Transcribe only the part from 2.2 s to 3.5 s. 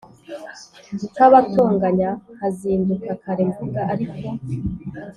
nkazinduka kare